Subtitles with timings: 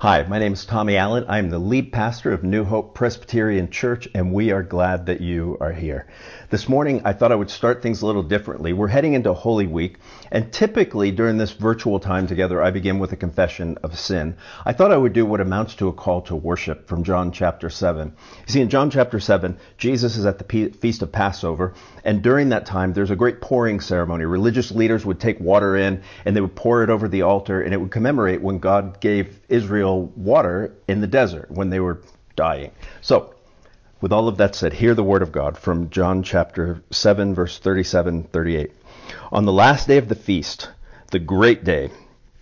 [0.00, 1.24] Hi, my name is Tommy Allen.
[1.26, 5.58] I'm the lead pastor of New Hope Presbyterian Church, and we are glad that you
[5.60, 6.06] are here.
[6.50, 8.72] This morning, I thought I would start things a little differently.
[8.72, 9.96] We're heading into Holy Week,
[10.30, 14.36] and typically during this virtual time together, I begin with a confession of sin.
[14.64, 17.68] I thought I would do what amounts to a call to worship from John chapter
[17.68, 18.14] 7.
[18.46, 21.74] You see, in John chapter 7, Jesus is at the Feast of Passover,
[22.04, 24.26] and during that time, there's a great pouring ceremony.
[24.26, 27.74] Religious leaders would take water in, and they would pour it over the altar, and
[27.74, 32.00] it would commemorate when God gave Israel water in the desert when they were
[32.36, 32.70] dying.
[33.00, 33.34] So,
[34.00, 37.58] with all of that said, hear the word of God from John chapter 7, verse
[37.58, 38.70] 37 38.
[39.32, 40.70] On the last day of the feast,
[41.10, 41.90] the great day,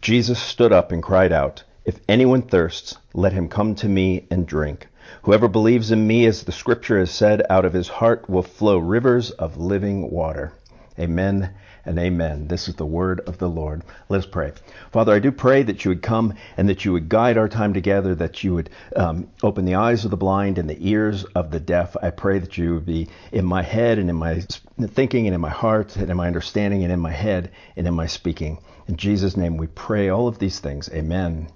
[0.02, 4.46] Jesus stood up and cried out, If anyone thirsts, let him come to me and
[4.46, 4.88] drink.
[5.22, 8.78] Whoever believes in me, as the scripture has said, out of his heart will flow
[8.78, 10.52] rivers of living water.
[10.98, 11.50] Amen
[11.84, 12.48] and amen.
[12.48, 13.82] This is the word of the Lord.
[14.08, 14.52] Let us pray.
[14.92, 17.74] Father, I do pray that you would come and that you would guide our time
[17.74, 21.50] together, that you would um, open the eyes of the blind and the ears of
[21.50, 21.96] the deaf.
[22.02, 24.40] I pray that you would be in my head and in my
[24.80, 27.94] thinking and in my heart and in my understanding and in my head and in
[27.94, 28.58] my speaking.
[28.88, 30.88] In Jesus' name we pray all of these things.
[30.92, 31.48] Amen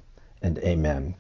[0.43, 1.15] and amen.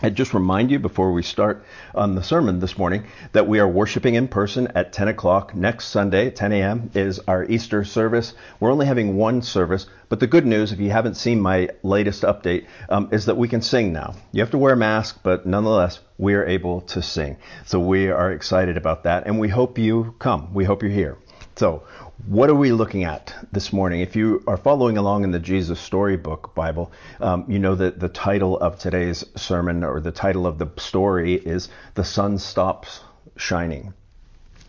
[0.00, 3.68] I'd just remind you before we start on the sermon this morning that we are
[3.68, 6.90] worshiping in person at 10 o'clock next Sunday, 10 a.m.
[6.94, 8.34] is our Easter service.
[8.58, 12.22] We're only having one service, but the good news, if you haven't seen my latest
[12.22, 14.14] update, um, is that we can sing now.
[14.32, 17.36] You have to wear a mask, but nonetheless, we are able to sing.
[17.66, 20.52] So we are excited about that, and we hope you come.
[20.52, 21.18] We hope you're here.
[21.56, 21.82] So,
[22.26, 24.00] what are we looking at this morning?
[24.00, 28.08] If you are following along in the Jesus Storybook Bible, um, you know that the
[28.08, 33.00] title of today's sermon or the title of the story is The Sun Stops
[33.36, 33.92] Shining.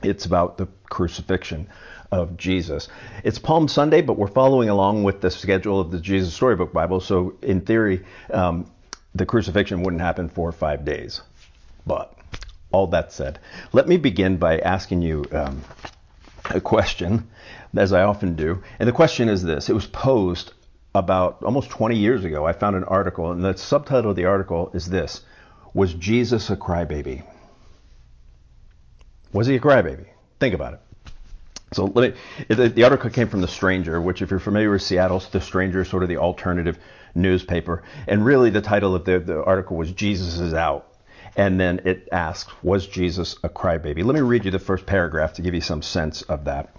[0.01, 1.69] It's about the crucifixion
[2.11, 2.87] of Jesus.
[3.23, 7.01] It's Palm Sunday, but we're following along with the schedule of the Jesus Storybook Bible,
[7.01, 8.69] so in theory, um,
[9.13, 11.21] the crucifixion wouldn't happen for five days.
[11.85, 12.17] But
[12.71, 13.37] all that said,
[13.73, 15.23] let me begin by asking you.
[15.31, 15.61] Um,
[16.49, 17.29] a question,
[17.75, 18.61] as I often do.
[18.79, 20.53] And the question is this it was posed
[20.95, 22.45] about almost 20 years ago.
[22.45, 25.21] I found an article, and the subtitle of the article is this
[25.73, 27.23] Was Jesus a crybaby?
[29.31, 30.05] Was he a crybaby?
[30.39, 30.79] Think about it.
[31.73, 32.13] So let
[32.47, 35.81] me, the article came from The Stranger, which, if you're familiar with Seattle, The Stranger
[35.81, 36.77] is sort of the alternative
[37.15, 37.81] newspaper.
[38.07, 40.92] And really, the title of the, the article was Jesus is Out.
[41.35, 44.03] And then it asks, Was Jesus a crybaby?
[44.03, 46.75] Let me read you the first paragraph to give you some sense of that.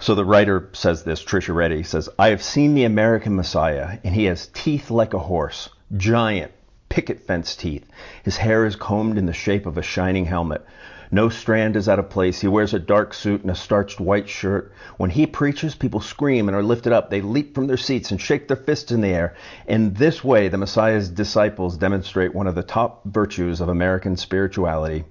[0.00, 4.14] So the writer says this, Tricia Reddy says, I have seen the American Messiah, and
[4.14, 6.52] he has teeth like a horse, giant,
[6.88, 7.84] picket fence teeth.
[8.22, 10.64] His hair is combed in the shape of a shining helmet.
[11.10, 12.40] No strand is out of place.
[12.40, 14.72] He wears a dark suit and a starched white shirt.
[14.98, 17.08] When he preaches, people scream and are lifted up.
[17.08, 19.34] They leap from their seats and shake their fists in the air.
[19.66, 25.04] In this way, the Messiah's disciples demonstrate one of the top virtues of American spirituality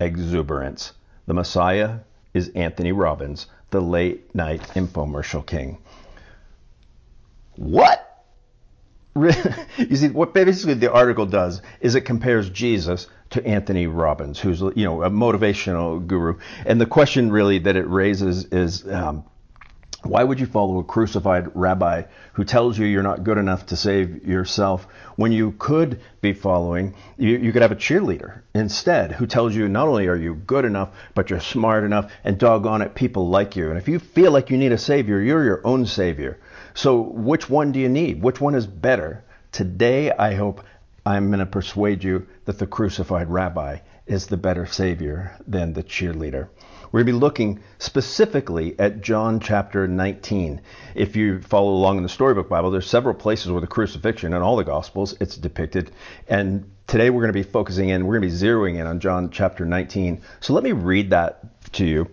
[0.00, 0.92] exuberance.
[1.26, 2.00] The Messiah
[2.34, 5.78] is Anthony Robbins, the late night infomercial king.
[7.56, 8.07] What?
[9.76, 14.60] You see, what basically the article does is it compares Jesus to Anthony Robbins, who's
[14.60, 16.38] you know a motivational guru.
[16.64, 18.86] And the question really that it raises is.
[18.88, 19.24] Um,
[20.04, 23.76] why would you follow a crucified rabbi who tells you you're not good enough to
[23.76, 24.86] save yourself
[25.16, 29.68] when you could be following, you, you, could have a cheerleader instead who tells you
[29.68, 33.56] not only are you good enough, but you're smart enough and doggone it, people like
[33.56, 33.70] you.
[33.70, 36.38] And if you feel like you need a savior, you're your own savior.
[36.78, 38.22] So which one do you need?
[38.22, 39.24] Which one is better?
[39.50, 40.62] Today, I hope
[41.04, 45.82] I'm going to persuade you that the crucified rabbi is the better Savior than the
[45.82, 46.50] cheerleader.
[46.92, 50.60] We're going to be looking specifically at John chapter 19.
[50.94, 54.40] If you follow along in the Storybook Bible, there's several places where the crucifixion in
[54.40, 55.90] all the Gospels it's depicted.
[56.28, 59.00] And today we're going to be focusing in, we're going to be zeroing in on
[59.00, 60.22] John chapter 19.
[60.38, 62.08] So let me read that to you,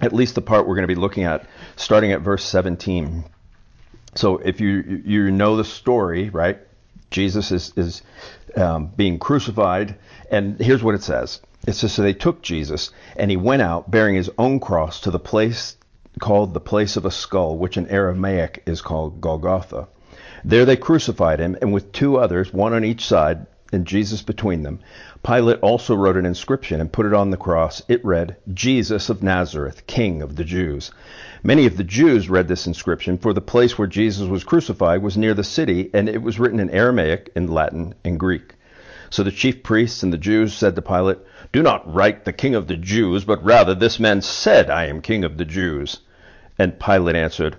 [0.00, 1.46] at least the part we're going to be looking at,
[1.76, 3.26] starting at verse 17.
[4.16, 6.58] So if you you know the story, right?
[7.10, 8.02] Jesus is, is
[8.56, 9.96] um, being crucified.
[10.30, 13.90] And here's what it says it says, So they took Jesus, and he went out
[13.90, 15.76] bearing his own cross to the place
[16.18, 19.86] called the place of a skull, which in Aramaic is called Golgotha.
[20.44, 24.62] There they crucified him, and with two others, one on each side, and Jesus between
[24.62, 24.80] them.
[25.22, 27.82] Pilate also wrote an inscription and put it on the cross.
[27.88, 30.90] It read, Jesus of Nazareth, King of the Jews.
[31.46, 35.16] Many of the Jews read this inscription, for the place where Jesus was crucified was
[35.16, 38.54] near the city, and it was written in Aramaic, in Latin, and Greek.
[39.10, 41.18] So the chief priests and the Jews said to Pilate,
[41.52, 45.00] Do not write the King of the Jews, but rather this man said, I am
[45.00, 46.00] King of the Jews.
[46.58, 47.58] And Pilate answered,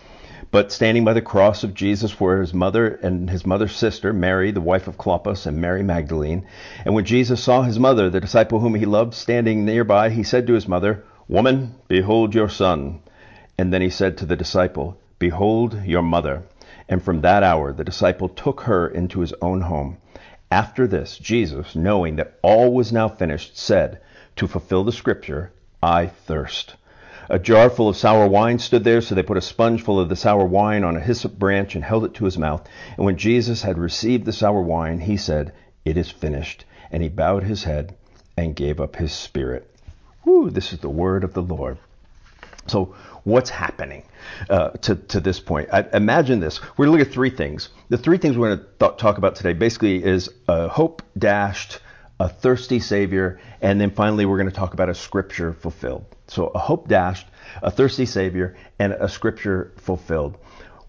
[0.51, 4.51] But standing by the cross of Jesus were his mother and his mother's sister, Mary,
[4.51, 6.45] the wife of Clopas, and Mary Magdalene.
[6.83, 10.47] And when Jesus saw his mother, the disciple whom he loved, standing nearby, he said
[10.47, 12.99] to his mother, Woman, behold your son.
[13.57, 16.43] And then he said to the disciple, Behold your mother.
[16.89, 19.95] And from that hour the disciple took her into his own home.
[20.51, 24.01] After this, Jesus, knowing that all was now finished, said,
[24.35, 26.75] To fulfill the scripture, I thirst.
[27.29, 30.09] A jar full of sour wine stood there, so they put a sponge full of
[30.09, 32.67] the sour wine on a hyssop branch and held it to his mouth.
[32.97, 35.53] And when Jesus had received the sour wine, he said,
[35.85, 36.65] It is finished.
[36.91, 37.95] And he bowed his head
[38.35, 39.69] and gave up his spirit.
[40.23, 41.77] Whew, this is the word of the Lord.
[42.67, 44.03] So, what's happening
[44.49, 45.69] uh, to, to this point?
[45.73, 46.61] I, imagine this.
[46.77, 47.69] We're going to look at three things.
[47.89, 51.79] The three things we're going to th- talk about today basically is a hope dashed,
[52.19, 56.05] a thirsty Savior, and then finally we're going to talk about a scripture fulfilled.
[56.31, 57.27] So a hope dashed,
[57.61, 60.37] a thirsty Savior, and a scripture fulfilled.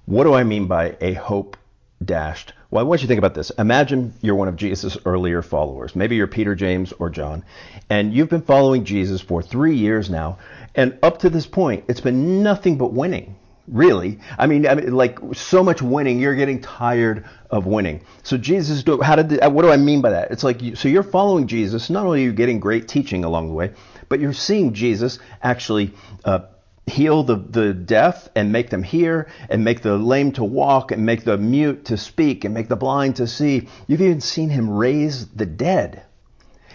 [0.07, 1.57] What do I mean by a hope
[2.05, 2.53] dashed?
[2.71, 3.51] Well, I want you to think about this.
[3.51, 5.97] Imagine you're one of Jesus' earlier followers.
[5.97, 7.45] Maybe you're Peter, James, or John,
[7.91, 10.39] and you've been following Jesus for three years now,
[10.77, 13.35] and up to this point, it's been nothing but winning.
[13.69, 18.01] Really, I mean, I mean, like so much winning, you're getting tired of winning.
[18.25, 19.41] So Jesus, how did?
[19.53, 20.33] What do I mean by that?
[20.33, 21.89] It's like, so you're following Jesus.
[21.89, 23.73] Not only are you getting great teaching along the way,
[24.09, 25.93] but you're seeing Jesus actually
[26.25, 26.41] uh,
[26.89, 31.07] heal the, the deaf and make them hear, and make the lame to walk, and
[31.07, 33.69] make the mute to speak, and make the blind to see.
[33.87, 36.03] You've even seen him raise the dead.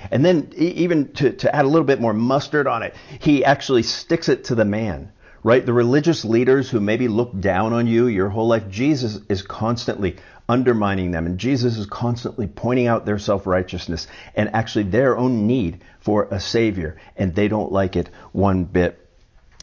[0.10, 3.84] And then, even to, to add a little bit more mustard on it, he actually
[3.84, 5.12] sticks it to the man
[5.48, 5.66] right?
[5.66, 10.18] The religious leaders who maybe look down on you your whole life, Jesus is constantly
[10.50, 11.26] undermining them.
[11.26, 16.28] And Jesus is constantly pointing out their self righteousness and actually their own need for
[16.32, 16.98] a Savior.
[17.16, 19.00] And they don't like it one bit.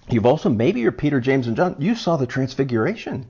[0.08, 3.26] You've also, maybe you're Peter, James, and John, you saw the transfiguration.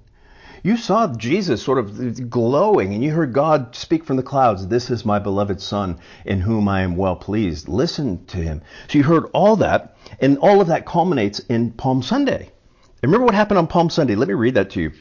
[0.65, 4.89] You saw Jesus sort of glowing, and you heard God speak from the clouds, This
[4.89, 7.69] is my beloved Son, in whom I am well pleased.
[7.69, 8.63] Listen to him.
[8.89, 12.51] So you heard all that, and all of that culminates in Palm Sunday.
[13.03, 14.15] And remember what happened on Palm Sunday?
[14.15, 14.93] Let me read that to you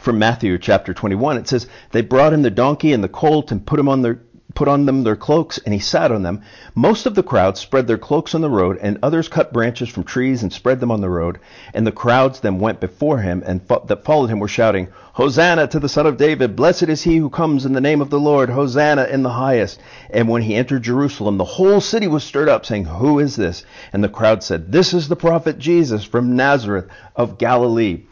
[0.00, 1.36] from Matthew chapter 21.
[1.36, 4.20] It says, They brought in the donkey and the colt and put him on their
[4.54, 6.42] put on them their cloaks, and he sat on them.
[6.74, 10.04] Most of the crowd spread their cloaks on the road, and others cut branches from
[10.04, 11.38] trees and spread them on the road.
[11.74, 15.66] And the crowds then went before him, and fo- that followed him were shouting, Hosanna
[15.68, 16.56] to the Son of David!
[16.56, 18.50] Blessed is he who comes in the name of the Lord!
[18.50, 19.80] Hosanna in the highest!
[20.10, 23.64] And when he entered Jerusalem, the whole city was stirred up, saying, Who is this?
[23.92, 28.02] And the crowd said, This is the prophet Jesus from Nazareth of Galilee.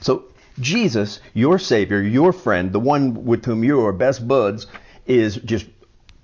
[0.00, 0.24] So
[0.60, 4.66] Jesus, your Savior, your friend, the one with whom you are best buds,
[5.08, 5.66] is just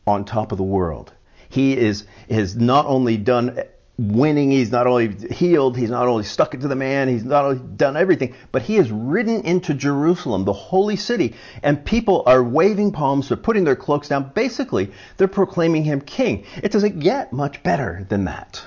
[0.07, 1.13] on top of the world.
[1.49, 3.59] He is has not only done
[3.97, 7.45] winning, he's not only healed, he's not only stuck it to the man, he's not
[7.45, 12.43] only done everything, but he has ridden into Jerusalem, the holy city, and people are
[12.43, 14.33] waving palms, they're putting their cloaks down.
[14.35, 16.45] Basically, they're proclaiming him king.
[16.63, 18.63] It doesn't get much better than that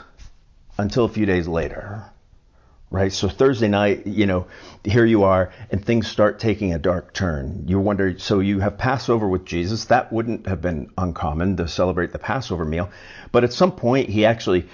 [0.77, 2.05] until a few days later
[2.89, 3.11] right?
[3.11, 4.47] So Thursday night, you know,
[4.83, 7.65] here you are, and things start taking a dark turn.
[7.67, 9.85] You wonder, so you have Passover with Jesus.
[9.85, 12.89] That wouldn't have been uncommon to celebrate the Passover meal.
[13.31, 14.67] But at some point, he actually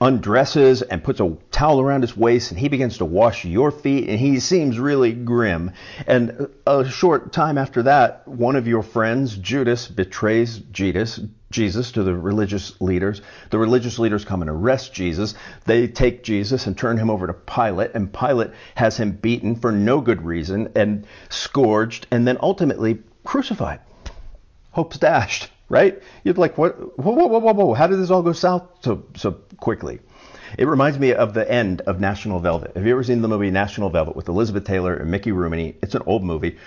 [0.00, 4.08] undresses and puts a towel around his waist and he begins to wash your feet
[4.08, 5.72] and he seems really grim.
[6.06, 11.20] And a short time after that, one of your friends, Judas, betrays Jesus,
[11.56, 13.22] Jesus to the religious leaders.
[13.48, 15.34] The religious leaders come and arrest Jesus.
[15.64, 19.72] They take Jesus and turn him over to Pilate, and Pilate has him beaten for
[19.72, 23.80] no good reason and scourged and then ultimately crucified.
[24.72, 26.02] Hope's dashed, right?
[26.24, 26.98] You're like, what?
[26.98, 27.72] Whoa, whoa, whoa, whoa, whoa.
[27.72, 30.00] How did this all go south so, so quickly?
[30.58, 32.76] It reminds me of the end of National Velvet.
[32.76, 35.74] Have you ever seen the movie National Velvet with Elizabeth Taylor and Mickey Rooney?
[35.82, 36.58] It's an old movie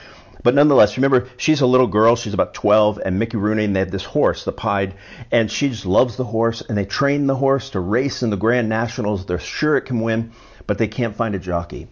[0.43, 2.15] but nonetheless, remember, she's a little girl.
[2.15, 4.93] She's about 12, and Mickey Rooney, and they have this horse, the Pied,
[5.31, 8.37] and she just loves the horse, and they train the horse to race in the
[8.37, 9.25] Grand Nationals.
[9.25, 10.31] They're sure it can win,
[10.65, 11.87] but they can't find a jockey.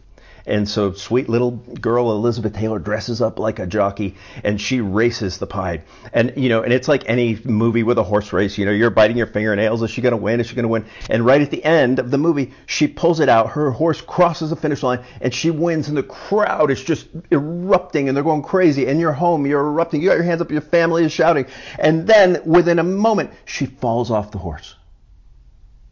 [0.47, 5.39] And so sweet little girl Elizabeth Taylor dresses up like a jockey and she races
[5.39, 5.83] the pied.
[6.13, 8.57] And, you know, and it's like any movie with a horse race.
[8.57, 9.83] You know, you're biting your fingernails.
[9.83, 10.39] Is she going to win?
[10.39, 10.85] Is she going to win?
[11.09, 13.49] And right at the end of the movie, she pulls it out.
[13.49, 15.89] Her horse crosses the finish line and she wins.
[15.89, 18.87] And the crowd is just erupting and they're going crazy.
[18.87, 19.45] And you're home.
[19.45, 20.01] You're erupting.
[20.01, 20.49] You got your hands up.
[20.49, 21.45] Your family is shouting.
[21.77, 24.75] And then within a moment, she falls off the horse.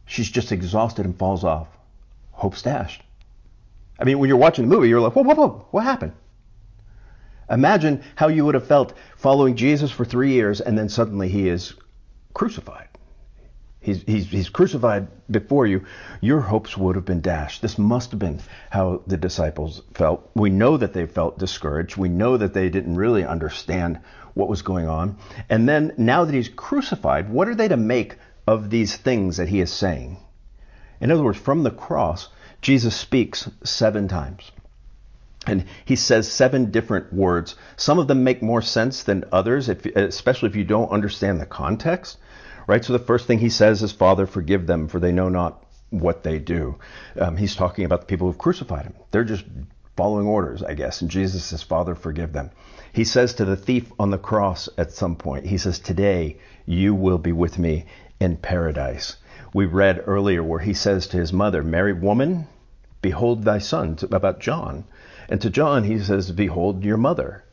[0.05, 1.67] She's just exhausted and falls off.
[2.31, 3.01] Hope's dashed.
[3.99, 6.13] I mean, when you're watching the movie, you're like, whoa, whoa, whoa, what happened?
[7.49, 11.47] Imagine how you would have felt following Jesus for three years and then suddenly he
[11.47, 11.73] is
[12.33, 12.87] crucified.
[13.79, 15.85] He's, he's, he's crucified before you.
[16.19, 17.61] Your hopes would have been dashed.
[17.61, 20.27] This must have been how the disciples felt.
[20.33, 21.95] We know that they felt discouraged.
[21.95, 23.99] We know that they didn't really understand
[24.33, 25.17] what was going on.
[25.49, 29.49] And then now that he's crucified, what are they to make of these things that
[29.49, 30.17] he is saying?
[30.99, 32.29] In other words, from the cross,
[32.65, 34.51] Jesus speaks seven times.
[35.45, 37.53] And he says seven different words.
[37.77, 41.45] Some of them make more sense than others, if, especially if you don't understand the
[41.45, 42.17] context.
[42.65, 42.83] Right?
[42.83, 46.23] So the first thing he says is, Father, forgive them, for they know not what
[46.23, 46.79] they do.
[47.19, 48.95] Um, he's talking about the people who've crucified him.
[49.11, 49.45] They're just
[49.95, 51.01] following orders, I guess.
[51.01, 52.49] And Jesus says, Father, forgive them.
[52.93, 56.95] He says to the thief on the cross at some point, He says, Today you
[56.95, 57.85] will be with me
[58.19, 59.17] in paradise.
[59.53, 62.47] We read earlier where he says to his mother, Mary, woman,
[63.05, 64.83] behold thy son, about John.
[65.29, 67.43] And to John, he says, Behold your mother.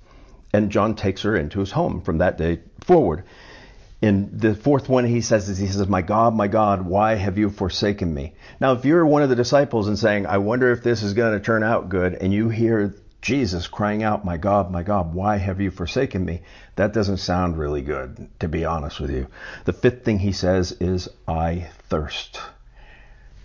[0.50, 3.24] And John takes her into his home from that day forward.
[4.00, 7.50] In the fourth one, he says, he says, My God, my God, why have you
[7.50, 8.32] forsaken me?
[8.60, 11.38] Now, if you're one of the disciples and saying, I wonder if this is going
[11.38, 15.36] to turn out good, and you hear Jesus crying out, My God, my God, why
[15.36, 16.40] have you forsaken me?
[16.76, 19.26] That doesn't sound really good, to be honest with you.
[19.66, 22.40] The fifth thing he says is, I thirst.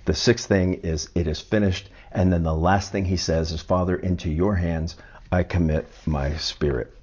[0.06, 1.90] The sixth thing is, It is finished.
[2.12, 4.96] And then the last thing he says is, Father, into your hands
[5.32, 6.94] I commit my spirit.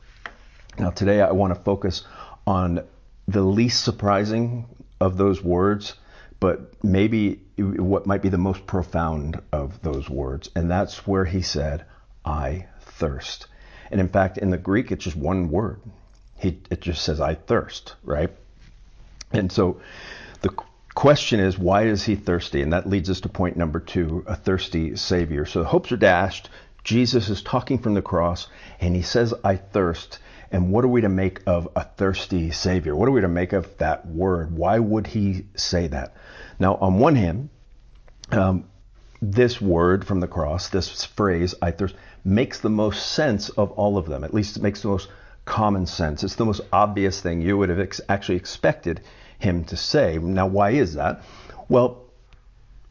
[0.79, 2.03] Now, today I want to focus
[2.47, 2.85] on
[3.29, 4.67] the least surprising
[5.01, 5.95] of those words,
[6.41, 10.51] but maybe what might be the most profound of those words.
[10.55, 11.85] And that's where he said,
[12.25, 13.47] I thirst.
[13.91, 15.81] And in fact, in the Greek, it's just one word.
[16.39, 18.31] He, it just says, I thirst, right?
[19.33, 19.81] And so
[20.41, 20.51] the
[20.95, 22.63] question is, why is he thirsty?
[22.63, 25.45] And that leads us to point number two a thirsty Savior.
[25.47, 26.49] So the hopes are dashed.
[26.85, 28.47] Jesus is talking from the cross,
[28.81, 30.19] and he says, I thirst.
[30.53, 32.95] And what are we to make of a thirsty Savior?
[32.95, 34.57] What are we to make of that word?
[34.57, 36.15] Why would he say that?
[36.59, 37.49] Now, on one hand,
[38.31, 38.69] um,
[39.21, 43.97] this word from the cross, this phrase, I thirst, makes the most sense of all
[43.97, 44.23] of them.
[44.23, 45.09] At least it makes the most
[45.45, 46.23] common sense.
[46.23, 49.01] It's the most obvious thing you would have ex- actually expected
[49.45, 50.19] him to say.
[50.19, 51.23] Now, why is that?
[51.69, 52.05] Well,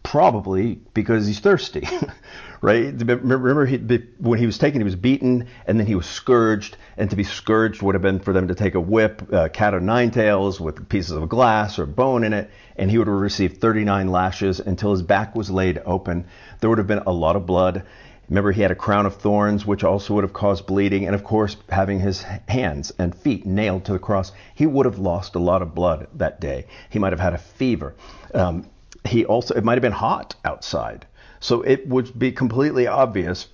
[0.04, 1.88] probably because he's thirsty,
[2.62, 2.94] right?
[2.94, 3.78] Remember, he,
[4.20, 6.78] when he was taken, he was beaten, and then he was scourged.
[6.98, 9.74] And to be scourged would have been for them to take a whip, a cat
[9.74, 13.16] o' nine tails with pieces of glass or bone in it, and he would have
[13.16, 16.28] received 39 lashes until his back was laid open.
[16.60, 17.84] There would have been a lot of blood.
[18.30, 21.24] Remember, he had a crown of thorns, which also would have caused bleeding, and of
[21.24, 25.40] course, having his hands and feet nailed to the cross, he would have lost a
[25.40, 26.66] lot of blood that day.
[26.90, 27.96] He might have had a fever.
[28.34, 28.70] Um,
[29.06, 31.06] he also, it might have been hot outside.
[31.40, 33.48] So it would be completely obvious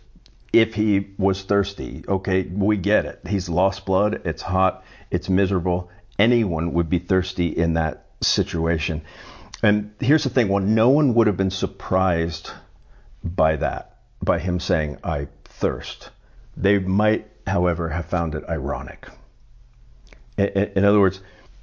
[0.53, 2.03] if he was thirsty.
[2.07, 3.21] Okay, we get it.
[3.27, 5.89] He's lost blood, it's hot, it's miserable.
[6.17, 9.01] Anyone would be thirsty in that situation.
[9.61, 12.51] And here's the thing well, no one would have been surprised
[13.23, 16.09] by that, by him saying, I thirst.
[16.57, 19.07] They might, however, have found it ironic.
[20.37, 21.21] In, other words,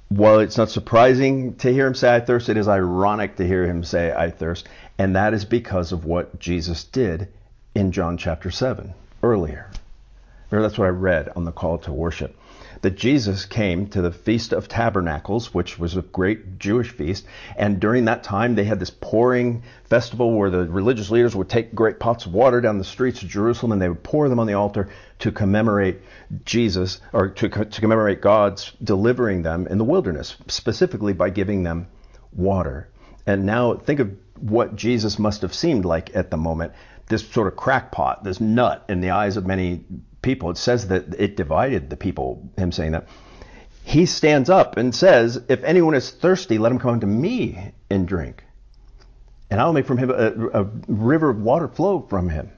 [0.09, 3.65] while it's not surprising to hear him say, I thirst, it is ironic to hear
[3.65, 4.67] him say, I thirst.
[4.97, 7.27] And that is because of what Jesus did
[7.75, 9.69] in John chapter 7 earlier.
[10.49, 12.35] Remember, that's what I read on the call to worship
[12.81, 17.25] that Jesus came to the Feast of Tabernacles, which was a great Jewish feast.
[17.55, 21.73] And during that time, they had this pouring festival where the religious leaders would take
[21.73, 24.47] great pots of water down the streets of Jerusalem and they would pour them on
[24.47, 26.01] the altar to commemorate
[26.45, 31.87] Jesus, or to, to commemorate God's delivering them in the wilderness, specifically by giving them
[32.33, 32.89] water.
[33.25, 36.73] And now think of what Jesus must have seemed like at the moment.
[37.07, 39.83] This sort of crackpot, this nut in the eyes of many
[40.21, 40.49] people.
[40.49, 43.07] It says that it divided the people, him saying that.
[43.83, 48.07] He stands up and says, If anyone is thirsty, let him come unto me and
[48.07, 48.43] drink.
[49.49, 52.51] And I'll make from him a, a river of water flow from him.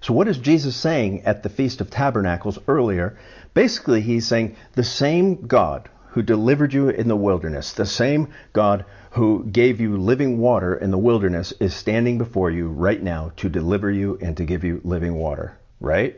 [0.00, 3.18] So, what is Jesus saying at the Feast of Tabernacles earlier?
[3.52, 8.84] Basically, he's saying the same God who delivered you in the wilderness, the same God
[9.12, 13.48] who gave you living water in the wilderness, is standing before you right now to
[13.48, 15.58] deliver you and to give you living water.
[15.80, 16.16] Right?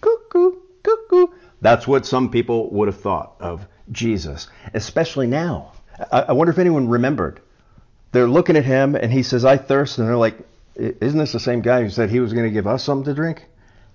[0.00, 1.28] Cuckoo, cuckoo.
[1.60, 5.72] That's what some people would have thought of Jesus, especially now.
[6.12, 7.40] I, I wonder if anyone remembered.
[8.12, 9.98] They're looking at him and he says, I thirst.
[9.98, 10.38] And they're like,
[10.76, 13.14] Isn't this the same guy who said he was going to give us something to
[13.14, 13.44] drink?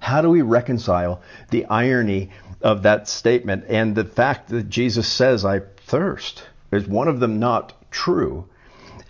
[0.01, 2.31] How do we reconcile the irony
[2.61, 6.43] of that statement and the fact that Jesus says, I thirst?
[6.71, 8.49] Is one of them not true?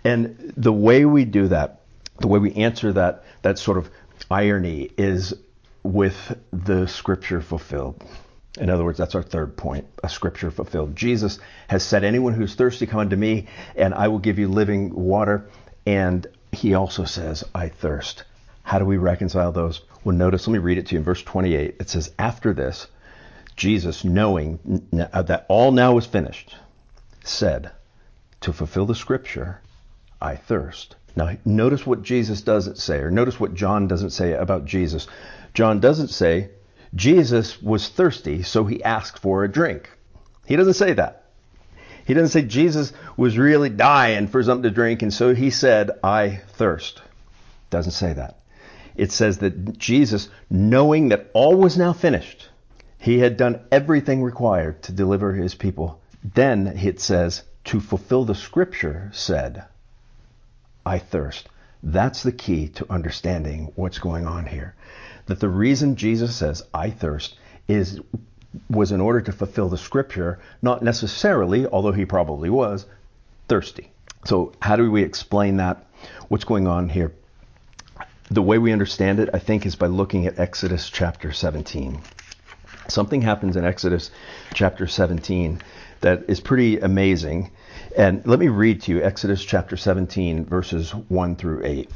[0.04, 1.80] And the way we do that,
[2.20, 3.90] the way we answer that, that sort of
[4.30, 5.34] irony is
[5.82, 8.02] with the scripture fulfilled.
[8.58, 10.94] In other words, that's our third point, a scripture fulfilled.
[10.94, 13.46] Jesus has said, Anyone who's thirsty, come unto me,
[13.76, 15.48] and I will give you living water.
[15.86, 18.24] And he also says, I thirst.
[18.62, 19.82] How do we reconcile those?
[20.04, 21.76] Well, notice, let me read it to you in verse 28.
[21.78, 22.86] It says, After this,
[23.56, 26.56] Jesus, knowing uh, that all now was finished,
[27.24, 27.70] said,
[28.42, 29.60] To fulfill the scripture,
[30.20, 30.96] I thirst.
[31.14, 35.06] Now, notice what Jesus doesn't say, or notice what John doesn't say about Jesus.
[35.52, 36.50] John doesn't say,
[36.94, 39.90] Jesus was thirsty, so he asked for a drink.
[40.46, 41.24] He doesn't say that.
[42.06, 45.90] He doesn't say Jesus was really dying for something to drink, and so he said,
[46.02, 47.00] I thirst.
[47.70, 48.38] Doesn't say that.
[48.96, 52.48] It says that Jesus, knowing that all was now finished,
[52.98, 56.00] he had done everything required to deliver his people.
[56.22, 59.64] Then it says, to fulfill the scripture, said,
[60.84, 61.48] I thirst.
[61.82, 64.74] That's the key to understanding what's going on here
[65.26, 67.36] that the reason Jesus says, I thirst,
[67.68, 68.00] is
[68.68, 72.84] was in order to fulfill the scripture, not necessarily, although he probably was,
[73.48, 73.90] thirsty.
[74.24, 75.86] So, how do we explain that?
[76.28, 77.12] What's going on here?
[78.32, 82.00] The way we understand it, I think, is by looking at Exodus chapter 17.
[82.88, 84.10] Something happens in Exodus
[84.54, 85.60] chapter 17
[86.00, 87.50] that is pretty amazing.
[87.94, 91.90] And let me read to you Exodus chapter 17, verses 1 through 8.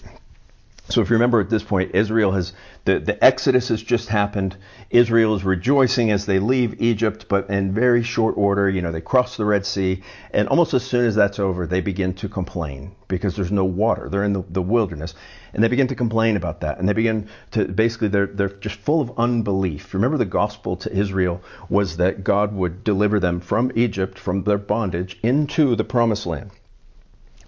[0.89, 2.53] So if you remember at this point, Israel has,
[2.85, 4.57] the, the Exodus has just happened.
[4.89, 9.01] Israel is rejoicing as they leave Egypt, but in very short order, you know, they
[9.01, 12.95] cross the Red Sea, and almost as soon as that's over, they begin to complain
[13.09, 14.09] because there's no water.
[14.09, 15.15] They're in the, the wilderness,
[15.53, 16.79] and they begin to complain about that.
[16.79, 19.93] And they begin to, basically, they're, they're just full of unbelief.
[19.93, 24.59] Remember the gospel to Israel was that God would deliver them from Egypt, from their
[24.59, 26.53] bondage, into the promised land.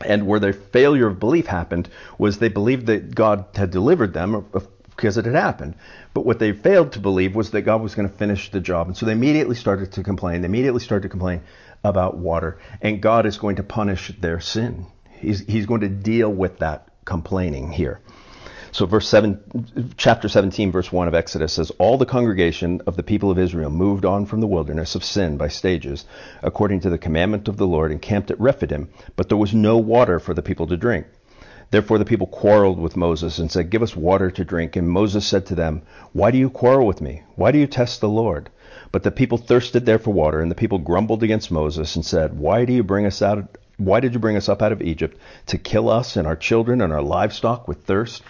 [0.04, 1.88] And where their failure of belief happened
[2.18, 5.74] was they believed that God had delivered them uh, because it had happened.
[6.12, 8.88] But what they failed to believe was that God was going to finish the job.
[8.88, 10.42] And so they immediately started to complain.
[10.42, 11.42] They immediately started to complain
[11.84, 12.58] about water.
[12.82, 14.86] And God is going to punish their sin.
[15.10, 18.00] He's, he's going to deal with that complaining here.
[18.78, 23.02] So verse 7, chapter 17, verse 1 of Exodus says, All the congregation of the
[23.02, 26.04] people of Israel moved on from the wilderness of sin by stages,
[26.44, 29.78] according to the commandment of the Lord, and camped at Rephidim, but there was no
[29.78, 31.06] water for the people to drink.
[31.72, 34.76] Therefore the people quarreled with Moses and said, Give us water to drink.
[34.76, 37.24] And Moses said to them, Why do you quarrel with me?
[37.34, 38.48] Why do you test the Lord?
[38.92, 42.38] But the people thirsted there for water, and the people grumbled against Moses and said,
[42.38, 43.58] Why do you bring us out?
[43.76, 46.80] Why did you bring us up out of Egypt to kill us and our children
[46.80, 48.22] and our livestock with thirst?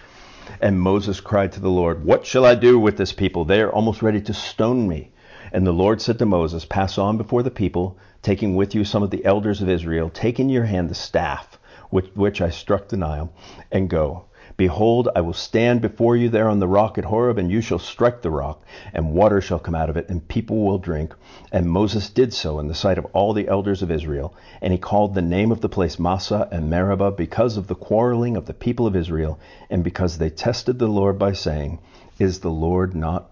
[0.61, 3.45] And Moses cried to the Lord, What shall I do with this people?
[3.45, 5.11] They are almost ready to stone me.
[5.51, 9.03] And the Lord said to Moses, Pass on before the people, taking with you some
[9.03, 11.59] of the elders of Israel, take in your hand the staff
[11.91, 13.31] with which I struck the Nile,
[13.71, 14.25] and go.
[14.59, 17.79] Behold, I will stand before you there on the rock at Horeb, and you shall
[17.79, 18.61] strike the rock,
[18.93, 21.15] and water shall come out of it, and people will drink.
[21.49, 24.35] And Moses did so in the sight of all the elders of Israel.
[24.61, 28.35] And he called the name of the place Massah and Meribah because of the quarreling
[28.35, 31.79] of the people of Israel, and because they tested the Lord by saying,
[32.19, 33.31] Is the Lord not?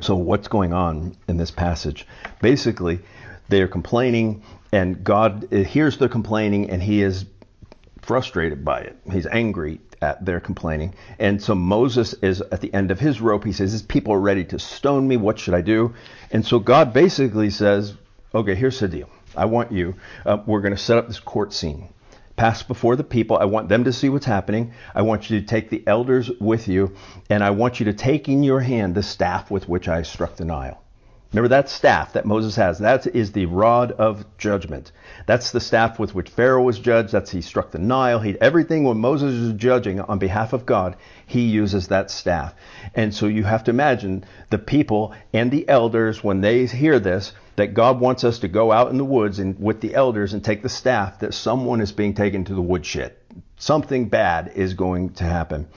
[0.00, 2.06] So, what's going on in this passage?
[2.40, 3.00] Basically,
[3.50, 7.26] they are complaining, and God hears their complaining, and he is
[8.02, 8.96] frustrated by it.
[9.10, 10.94] He's angry at their complaining.
[11.18, 13.44] And so Moses is at the end of his rope.
[13.44, 15.16] He says, These people are ready to stone me.
[15.16, 15.94] What should I do?
[16.30, 17.94] And so God basically says,
[18.34, 19.08] Okay, here's the deal.
[19.36, 19.94] I want you,
[20.26, 21.88] uh, we're going to set up this court scene.
[22.36, 23.36] Pass before the people.
[23.36, 24.72] I want them to see what's happening.
[24.94, 26.96] I want you to take the elders with you,
[27.30, 30.36] and I want you to take in your hand the staff with which I struck
[30.36, 30.81] the Nile.
[31.32, 32.78] Remember that staff that Moses has.
[32.80, 34.92] That is the rod of judgment.
[35.24, 37.12] That's the staff with which Pharaoh was judged.
[37.12, 38.20] That's he struck the Nile.
[38.20, 42.54] He everything when Moses is judging on behalf of God, he uses that staff.
[42.94, 47.32] And so you have to imagine the people and the elders when they hear this
[47.56, 50.44] that God wants us to go out in the woods and with the elders and
[50.44, 53.14] take the staff that someone is being taken to the woodshed.
[53.56, 55.68] Something bad is going to happen.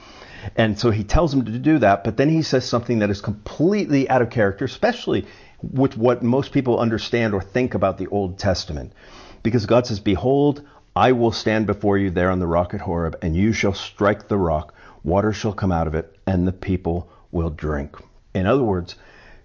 [0.54, 3.20] And so he tells them to do that, but then he says something that is
[3.20, 5.26] completely out of character, especially
[5.62, 8.92] with what most people understand or think about the Old Testament.
[9.42, 10.62] Because God says, Behold,
[10.94, 14.28] I will stand before you there on the rock at Horeb, and you shall strike
[14.28, 17.96] the rock, water shall come out of it, and the people will drink.
[18.34, 18.96] In other words,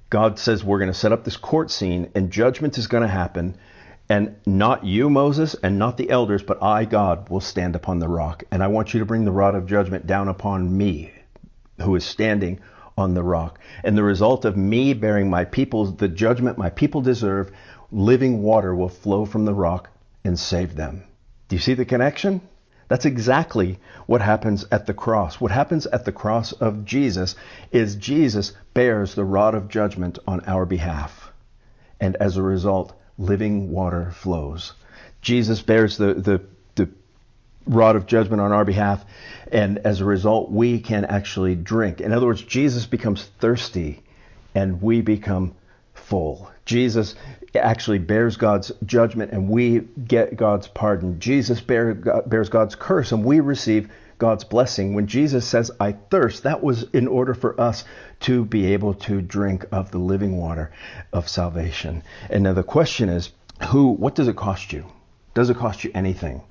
[0.10, 3.10] God says we're going to set up this court scene, and judgment is going to
[3.10, 3.56] happen.
[4.10, 8.10] And not you, Moses, and not the elders, but I, God, will stand upon the
[8.10, 8.44] rock.
[8.52, 11.12] And I want you to bring the rod of judgment down upon me,
[11.82, 12.60] who is standing
[12.98, 13.60] on the rock.
[13.84, 17.52] And the result of me bearing my people, the judgment my people deserve,
[17.92, 19.90] living water will flow from the rock
[20.24, 21.04] and save them.
[21.48, 22.42] Do you see the connection?
[22.88, 25.40] That's exactly what happens at the cross.
[25.40, 27.36] What happens at the cross of Jesus
[27.72, 31.32] is Jesus bears the rod of judgment on our behalf.
[32.02, 34.74] And as a result, living water flows.
[35.22, 36.42] Jesus bears the, the,
[37.66, 39.06] rod of judgment on our behalf,
[39.52, 42.02] and as a result, we can actually drink.
[42.02, 44.04] In other words, Jesus becomes thirsty,
[44.56, 45.56] and we become
[45.94, 46.50] full.
[46.66, 47.16] Jesus
[47.54, 51.20] actually bears God's judgment, and we get God's pardon.
[51.20, 54.94] Jesus bear, bears God's curse, and we receive God's blessing.
[54.94, 57.84] When Jesus says, I thirst, that was in order for us
[58.22, 60.72] to be able to drink of the living water
[61.12, 62.04] of salvation.
[62.30, 63.32] And now the question is,
[63.70, 64.86] who, what does it cost you?
[65.34, 66.44] Does it cost you anything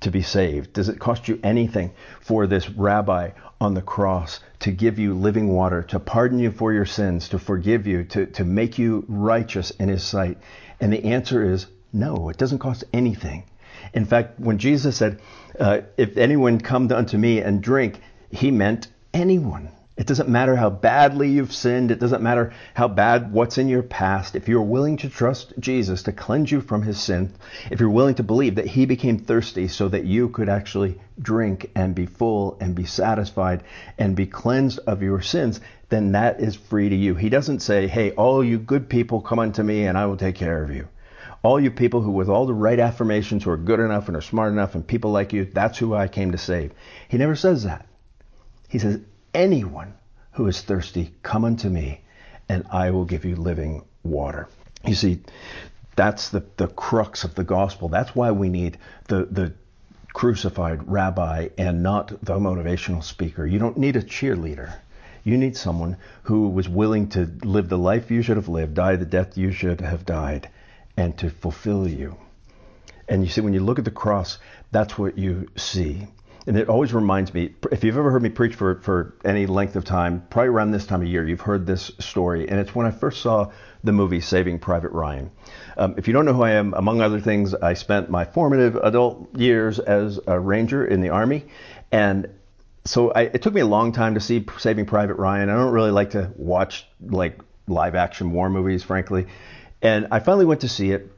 [0.00, 0.72] to be saved?
[0.72, 5.48] Does it cost you anything for this rabbi on the cross to give you living
[5.48, 9.70] water, to pardon you for your sins, to forgive you, to, to make you righteous
[9.72, 10.38] in his sight?
[10.80, 13.44] And the answer is no, it doesn't cost anything.
[13.92, 15.20] In fact, when Jesus said,
[15.58, 19.70] uh, If anyone come unto me and drink, he meant anyone.
[20.00, 21.90] It doesn't matter how badly you've sinned.
[21.90, 24.34] It doesn't matter how bad what's in your past.
[24.34, 27.34] If you're willing to trust Jesus to cleanse you from his sin,
[27.70, 31.70] if you're willing to believe that he became thirsty so that you could actually drink
[31.74, 33.62] and be full and be satisfied
[33.98, 35.60] and be cleansed of your sins,
[35.90, 37.14] then that is free to you.
[37.14, 40.36] He doesn't say, Hey, all you good people come unto me and I will take
[40.36, 40.88] care of you
[41.42, 44.22] all you people who, with all the right affirmations, who are good enough and are
[44.22, 46.72] smart enough, and people like you, that's who I came to save.
[47.08, 47.86] He never says that.
[48.68, 49.00] He says,
[49.34, 49.94] anyone
[50.32, 52.00] who is thirsty, come unto me,
[52.48, 54.48] and I will give you living water.
[54.86, 55.20] You see,
[55.96, 57.88] that's the, the crux of the gospel.
[57.88, 59.52] That's why we need the, the
[60.12, 63.46] crucified rabbi and not the motivational speaker.
[63.46, 64.72] You don't need a cheerleader.
[65.22, 68.96] You need someone who was willing to live the life you should have lived, die
[68.96, 70.48] the death you should have died,
[70.96, 72.16] and to fulfill you.
[73.08, 74.38] And you see, when you look at the cross,
[74.70, 76.06] that's what you see.
[76.46, 79.76] And it always reminds me, if you've ever heard me preach for, for any length
[79.76, 82.48] of time, probably around this time of year, you've heard this story.
[82.48, 83.52] And it's when I first saw
[83.84, 85.30] the movie Saving Private Ryan.
[85.76, 88.76] Um, if you don't know who I am, among other things, I spent my formative
[88.76, 91.44] adult years as a ranger in the Army.
[91.92, 92.30] And
[92.84, 95.50] so I, it took me a long time to see Saving Private Ryan.
[95.50, 99.26] I don't really like to watch like live action war movies, frankly.
[99.82, 101.10] And I finally went to see it.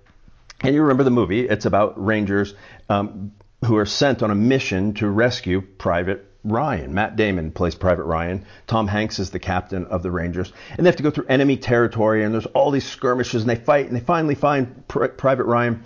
[0.61, 1.49] And you remember the movie?
[1.49, 2.55] It's about Rangers
[2.89, 3.33] um,
[3.65, 6.95] who are sent on a mission to rescue Private Ryan.
[6.95, 8.45] Matt Damon plays Private Ryan.
[8.67, 10.53] Tom Hanks is the captain of the Rangers.
[10.71, 13.57] And they have to go through enemy territory, and there's all these skirmishes, and they
[13.57, 15.85] fight, and they finally find Pr- Private Ryan.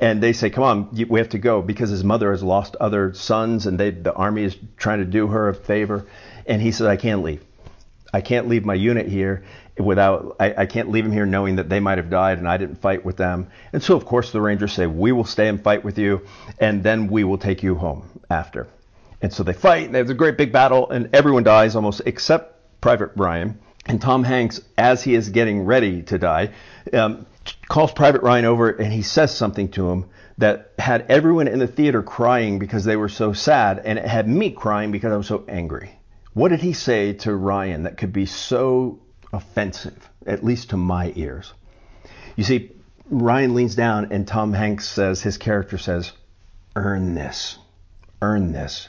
[0.00, 3.12] And they say, "Come on, we have to go," because his mother has lost other
[3.14, 6.06] sons, and they, the army is trying to do her a favor.
[6.46, 7.44] And he says, "I can't leave.
[8.14, 9.42] I can't leave my unit here
[9.78, 12.56] without I, I, can't leave them here knowing that they might have died and I
[12.56, 13.48] didn't fight with them.
[13.72, 16.26] And so of course the Rangers say, We will stay and fight with you
[16.58, 18.68] and then we will take you home after.
[19.20, 22.80] And so they fight, and there's a great big battle, and everyone dies almost except
[22.80, 23.58] Private Ryan.
[23.86, 26.50] And Tom Hanks, as he is getting ready to die,
[26.92, 27.26] um,
[27.68, 31.66] calls Private Ryan over and he says something to him that had everyone in the
[31.66, 35.26] theater crying because they were so sad, and it had me crying because I was
[35.26, 35.90] so angry.
[36.32, 39.00] What did he say to Ryan that could be so
[39.32, 41.52] offensive, at least to my ears.
[42.36, 42.72] You see,
[43.10, 46.12] Ryan leans down and Tom Hanks says, his character says,
[46.76, 47.58] earn this,
[48.22, 48.88] earn this.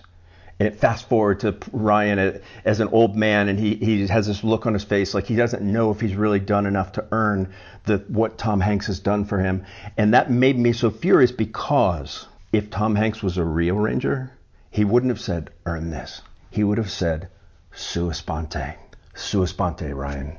[0.60, 4.44] And it fast forward to Ryan as an old man, and he, he has this
[4.44, 7.54] look on his face like he doesn't know if he's really done enough to earn
[7.86, 9.66] the, what Tom Hanks has done for him.
[9.98, 14.32] And that made me so furious because if Tom Hanks was a real ranger,
[14.70, 16.22] he wouldn't have said, earn this.
[16.52, 17.30] He would have said,
[17.72, 18.14] sua.
[19.16, 20.38] Sua sponte, Ryan.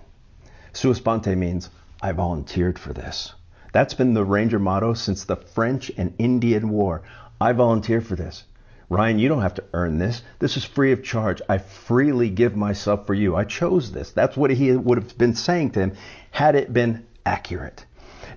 [0.73, 3.35] Sua sponte means I volunteered for this.
[3.73, 7.03] That's been the Ranger motto since the French and Indian War.
[7.41, 8.45] I volunteer for this.
[8.89, 10.23] Ryan, you don't have to earn this.
[10.41, 11.41] This is free of charge.
[11.49, 13.37] I freely give myself for you.
[13.37, 14.11] I chose this.
[14.11, 15.93] That's what he would have been saying to him
[16.33, 17.85] had it been accurate.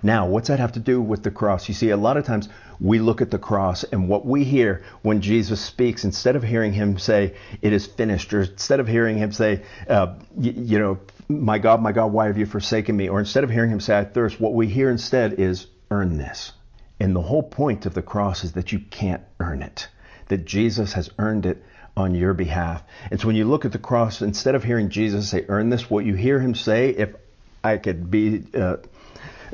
[0.04, 1.66] Now, what's that have to do with the cross?
[1.66, 4.84] You see, a lot of times we look at the cross and what we hear
[5.00, 9.16] when Jesus speaks, instead of hearing him say, it is finished, or instead of hearing
[9.16, 10.98] him say, uh, you, you know,
[11.30, 13.08] my God, my God, why have you forsaken me?
[13.08, 16.52] Or instead of hearing him say, I thirst, what we hear instead is, earn this.
[17.00, 19.88] And the whole point of the cross is that you can't earn it,
[20.28, 21.64] that Jesus has earned it
[21.96, 22.82] on your behalf.
[23.10, 25.88] And so when you look at the cross, instead of hearing Jesus say, earn this,
[25.88, 27.14] what you hear him say, if
[27.62, 28.76] I could be uh,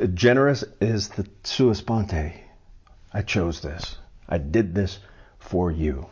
[0.08, 2.32] generous, is the sua sponte.
[3.12, 3.96] I chose this.
[4.28, 4.98] I did this
[5.38, 6.06] for you.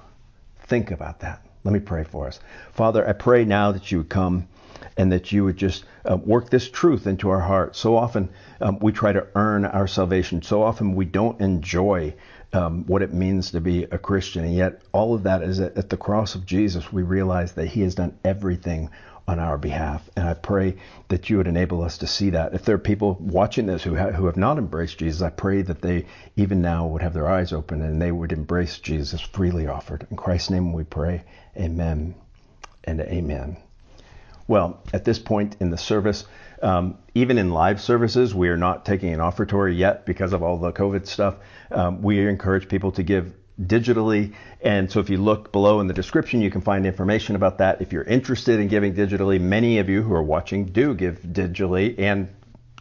[0.67, 1.45] Think about that.
[1.65, 2.41] Let me pray for us.
[2.73, 4.49] Father, I pray now that you would come
[4.97, 7.79] and that you would just uh, work this truth into our hearts.
[7.79, 10.43] So often um, we try to earn our salvation.
[10.43, 12.15] So often we don't enjoy
[12.53, 14.45] um, what it means to be a Christian.
[14.45, 17.67] And yet, all of that is at, at the cross of Jesus, we realize that
[17.67, 18.91] He has done everything
[19.29, 20.09] on our behalf.
[20.17, 20.77] And I pray
[21.09, 22.55] that you would enable us to see that.
[22.55, 25.61] If there are people watching this who, ha- who have not embraced Jesus, I pray
[25.63, 29.67] that they even now would have their eyes open and they would embrace Jesus freely
[29.67, 30.07] offered.
[30.11, 31.25] In Christ's name we pray.
[31.57, 32.15] Amen
[32.85, 33.59] and amen.
[34.49, 36.25] Well, at this point in the service,
[36.63, 40.57] um, even in live services, we are not taking an offertory yet because of all
[40.57, 41.37] the COVID stuff.
[41.71, 44.35] Um, we encourage people to give digitally.
[44.61, 47.81] And so if you look below in the description, you can find information about that.
[47.83, 51.99] If you're interested in giving digitally, many of you who are watching do give digitally
[51.99, 52.29] and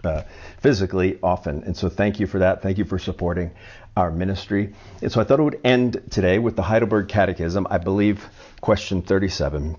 [0.04, 0.24] uh,
[0.60, 1.64] physically often.
[1.64, 2.62] And so thank you for that.
[2.62, 3.52] Thank you for supporting
[3.96, 4.74] our ministry.
[5.02, 8.24] And so I thought it would end today with the Heidelberg Catechism, I believe
[8.62, 9.76] question 37.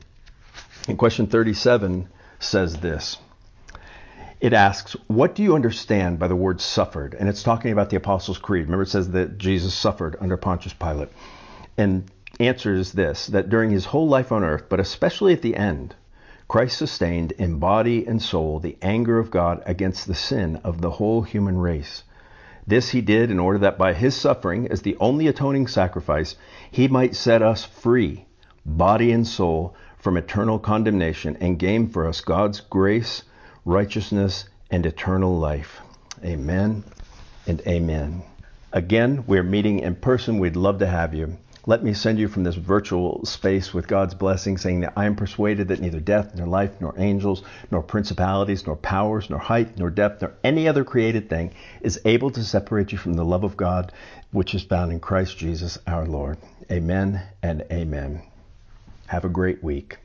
[0.89, 2.09] And question 37
[2.41, 3.19] says this.
[4.40, 7.14] It asks, What do you understand by the word suffered?
[7.14, 8.66] And it's talking about the Apostles' Creed.
[8.66, 11.09] Remember, it says that Jesus suffered under Pontius Pilate.
[11.77, 15.57] And answer is this that during his whole life on earth, but especially at the
[15.57, 15.96] end,
[16.46, 20.92] Christ sustained in body and soul the anger of God against the sin of the
[20.92, 22.05] whole human race.
[22.64, 26.37] This he did in order that by his suffering, as the only atoning sacrifice,
[26.70, 28.27] he might set us free,
[28.64, 33.24] body and soul, from eternal condemnation and gain for us God's grace,
[33.68, 35.81] righteousness, and eternal life.
[36.24, 36.83] Amen
[37.46, 38.22] and amen.
[38.72, 40.38] Again, we're meeting in person.
[40.38, 41.37] We'd love to have you.
[41.66, 45.16] Let me send you from this virtual space with God's blessing, saying that I am
[45.16, 49.90] persuaded that neither death, nor life, nor angels, nor principalities, nor powers, nor height, nor
[49.90, 51.52] depth, nor any other created thing
[51.83, 53.92] is able to separate you from the love of God,
[54.33, 56.38] which is found in Christ Jesus our Lord.
[56.70, 58.22] Amen and amen.
[59.09, 59.98] Have a great week.